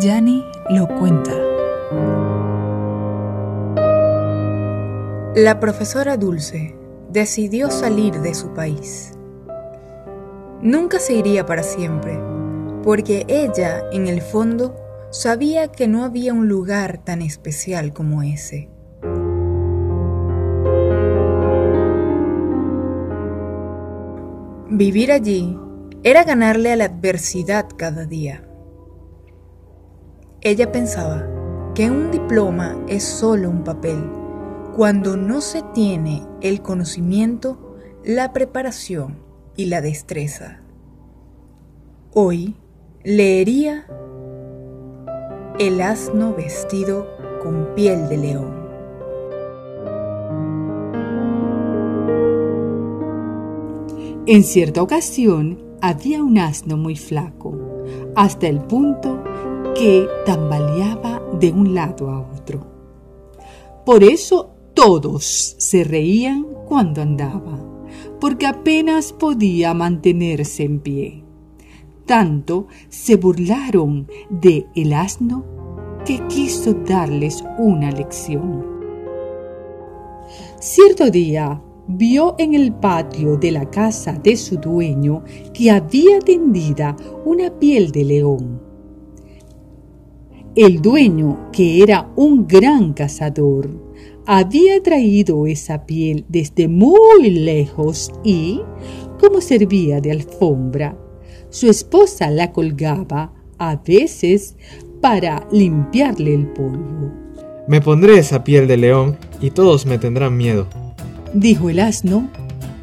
[0.00, 1.32] Yani lo cuenta.
[5.34, 6.76] La profesora Dulce
[7.10, 9.14] decidió salir de su país.
[10.62, 12.16] Nunca se iría para siempre,
[12.84, 14.76] porque ella, en el fondo,
[15.10, 18.68] sabía que no había un lugar tan especial como ese.
[24.70, 25.58] Vivir allí
[26.04, 28.47] era ganarle a la adversidad cada día.
[30.40, 31.26] Ella pensaba
[31.74, 33.98] que un diploma es solo un papel
[34.76, 39.18] cuando no se tiene el conocimiento, la preparación
[39.56, 40.60] y la destreza.
[42.14, 42.54] Hoy
[43.02, 43.86] leería
[45.58, 47.08] El asno vestido
[47.42, 48.68] con piel de león.
[54.26, 57.58] En cierta ocasión había un asno muy flaco,
[58.14, 59.24] hasta el punto
[59.78, 62.66] que tambaleaba de un lado a otro.
[63.86, 65.24] Por eso todos
[65.58, 67.58] se reían cuando andaba,
[68.20, 71.24] porque apenas podía mantenerse en pie.
[72.06, 75.44] Tanto se burlaron de el asno
[76.04, 78.66] que quiso darles una lección.
[80.58, 85.22] Cierto día vio en el patio de la casa de su dueño
[85.54, 88.67] que había tendida una piel de león.
[90.58, 93.70] El dueño, que era un gran cazador,
[94.26, 98.60] había traído esa piel desde muy lejos y,
[99.18, 100.98] como servía de alfombra,
[101.48, 104.56] su esposa la colgaba a veces
[105.00, 107.12] para limpiarle el polvo.
[107.66, 110.66] Me pondré esa piel de león y todos me tendrán miedo
[111.34, 112.28] dijo el asno,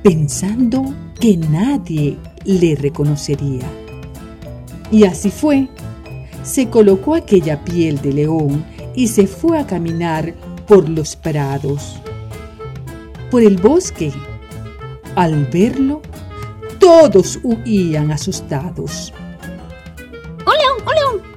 [0.03, 3.66] pensando que nadie le reconocería.
[4.92, 5.68] Y así fue.
[6.45, 8.63] Se colocó aquella piel de león
[8.95, 10.35] y se fue a caminar
[10.67, 11.99] por los prados,
[13.31, 14.13] por el bosque.
[15.16, 16.03] Al verlo,
[16.79, 19.11] todos huían asustados.
[20.45, 21.28] ¡Un león, un león!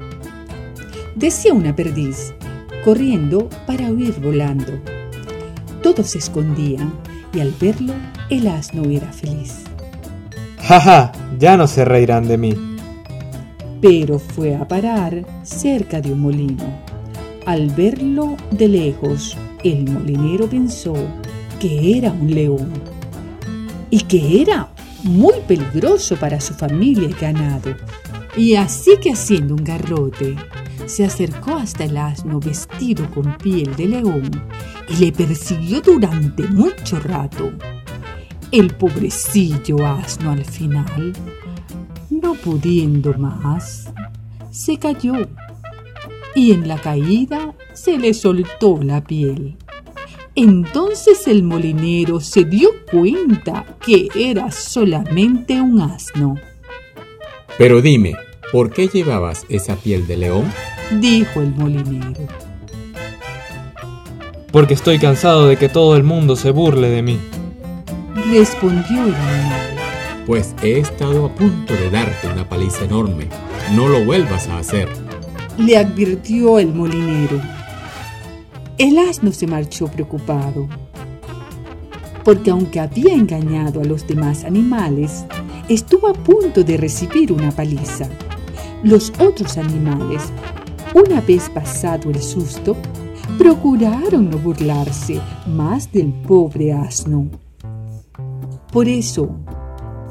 [1.14, 2.34] Decía una perdiz,
[2.84, 4.74] corriendo para huir volando.
[5.82, 6.92] Todos se escondían
[7.32, 7.94] y al verlo
[8.28, 9.62] el asno era feliz.
[10.58, 12.67] ¡Ja, Ya no se reirán de mí.
[13.80, 16.64] Pero fue a parar cerca de un molino.
[17.46, 20.94] Al verlo de lejos, el molinero pensó
[21.58, 22.70] que era un león
[23.90, 24.68] y que era
[25.02, 27.74] muy peligroso para su familia y ganado.
[28.36, 30.36] Y así que haciendo un garrote,
[30.86, 34.30] se acercó hasta el asno vestido con piel de león
[34.88, 37.52] y le persiguió durante mucho rato.
[38.50, 41.12] El pobrecillo asno al final,
[42.10, 43.92] no pudiendo más,
[44.50, 45.14] se cayó
[46.34, 49.56] y en la caída se le soltó la piel.
[50.34, 56.36] Entonces el molinero se dio cuenta que era solamente un asno.
[57.56, 58.14] Pero dime,
[58.52, 60.44] ¿por qué llevabas esa piel de león?
[61.00, 62.26] dijo el molinero.
[64.52, 67.18] Porque estoy cansado de que todo el mundo se burle de mí.
[68.30, 69.57] Respondió el animal.
[70.28, 73.26] Pues he estado a punto de darte una paliza enorme.
[73.74, 74.88] No lo vuelvas a hacer.
[75.58, 77.40] Le advirtió el molinero.
[78.78, 80.68] El asno se marchó preocupado,
[82.22, 85.24] porque aunque había engañado a los demás animales,
[85.68, 88.08] estuvo a punto de recibir una paliza.
[88.84, 90.30] Los otros animales
[90.94, 92.76] una vez pasado el susto,
[93.36, 97.28] procuraron no burlarse más del pobre asno.
[98.72, 99.36] Por eso,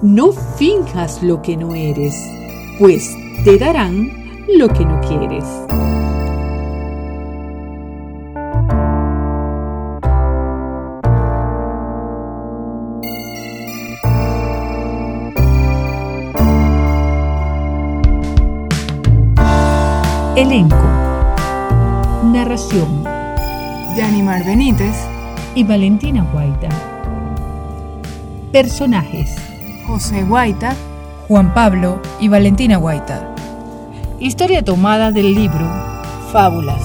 [0.01, 2.15] no finjas lo que no eres,
[2.79, 4.11] pues te darán
[4.47, 5.43] lo que no quieres.
[20.35, 20.75] Elenco.
[22.31, 23.03] Narración.
[23.97, 24.95] Yanimar Benítez
[25.55, 26.69] y Valentina Guaita.
[28.51, 29.46] Personajes.
[29.87, 30.75] José Guaita,
[31.29, 33.35] Juan Pablo y Valentina Guaita.
[34.19, 35.65] Historia tomada del libro
[36.31, 36.81] Fábulas.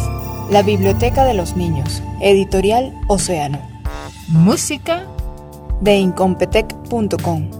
[0.50, 2.02] La Biblioteca de los Niños.
[2.20, 3.58] Editorial Océano.
[4.28, 5.04] Música
[5.80, 7.50] de incompetech.com.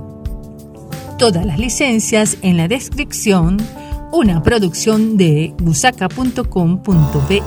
[1.19, 3.59] Todas las licencias en la descripción
[4.12, 7.43] una producción de busaca.com.be.